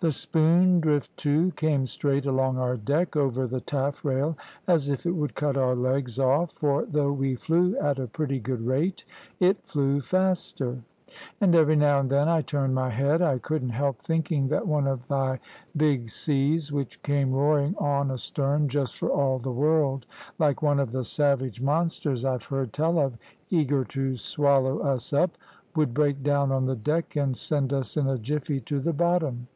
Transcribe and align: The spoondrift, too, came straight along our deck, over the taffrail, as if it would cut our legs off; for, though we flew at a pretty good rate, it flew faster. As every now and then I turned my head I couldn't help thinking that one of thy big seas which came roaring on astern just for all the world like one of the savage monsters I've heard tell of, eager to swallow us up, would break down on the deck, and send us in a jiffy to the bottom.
The 0.00 0.10
spoondrift, 0.12 1.08
too, 1.16 1.52
came 1.52 1.86
straight 1.86 2.26
along 2.26 2.58
our 2.58 2.76
deck, 2.76 3.16
over 3.16 3.46
the 3.46 3.62
taffrail, 3.62 4.36
as 4.68 4.90
if 4.90 5.06
it 5.06 5.12
would 5.12 5.34
cut 5.34 5.56
our 5.56 5.74
legs 5.74 6.18
off; 6.18 6.52
for, 6.52 6.84
though 6.84 7.10
we 7.10 7.36
flew 7.36 7.74
at 7.78 7.98
a 7.98 8.06
pretty 8.06 8.38
good 8.38 8.60
rate, 8.60 9.06
it 9.40 9.62
flew 9.66 10.02
faster. 10.02 10.80
As 11.40 11.54
every 11.54 11.76
now 11.76 12.00
and 12.00 12.10
then 12.10 12.28
I 12.28 12.42
turned 12.42 12.74
my 12.74 12.90
head 12.90 13.22
I 13.22 13.38
couldn't 13.38 13.70
help 13.70 14.02
thinking 14.02 14.48
that 14.48 14.66
one 14.68 14.86
of 14.86 15.08
thy 15.08 15.40
big 15.74 16.10
seas 16.10 16.70
which 16.70 17.02
came 17.02 17.32
roaring 17.32 17.74
on 17.76 18.10
astern 18.10 18.68
just 18.68 18.98
for 18.98 19.08
all 19.08 19.38
the 19.38 19.52
world 19.52 20.04
like 20.38 20.60
one 20.60 20.80
of 20.80 20.92
the 20.92 21.04
savage 21.04 21.62
monsters 21.62 22.26
I've 22.26 22.44
heard 22.44 22.74
tell 22.74 22.98
of, 22.98 23.16
eager 23.48 23.84
to 23.86 24.18
swallow 24.18 24.80
us 24.80 25.14
up, 25.14 25.38
would 25.74 25.94
break 25.94 26.22
down 26.22 26.52
on 26.52 26.66
the 26.66 26.76
deck, 26.76 27.16
and 27.16 27.34
send 27.34 27.72
us 27.72 27.96
in 27.96 28.06
a 28.06 28.18
jiffy 28.18 28.60
to 28.62 28.80
the 28.80 28.92
bottom. 28.92 29.46